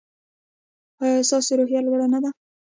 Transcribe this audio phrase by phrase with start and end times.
[1.01, 2.29] ایا ستاسو روحیه لوړه نه ده؟